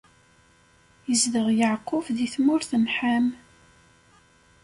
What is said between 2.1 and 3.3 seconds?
di tmurt n Ḥam.